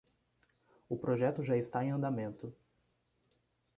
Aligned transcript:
O 0.89 0.97
projeto 0.97 1.43
já 1.43 1.55
está 1.55 1.85
em 1.85 1.91
andamento 1.91 2.51